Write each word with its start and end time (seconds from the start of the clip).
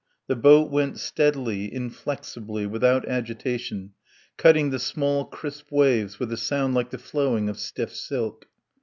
The 0.25 0.35
boat 0.35 0.71
went 0.71 0.97
steadily, 0.97 1.71
inflexibly, 1.71 2.65
without 2.65 3.07
agitation, 3.07 3.91
cutting 4.35 4.71
the 4.71 4.79
small, 4.79 5.25
crisp 5.25 5.71
waves 5.71 6.19
with 6.19 6.33
a 6.33 6.37
sound 6.37 6.73
like 6.73 6.89
the 6.89 6.97
flowing 6.97 7.47
of 7.49 7.59
stiff 7.59 7.93
silk. 7.93 8.47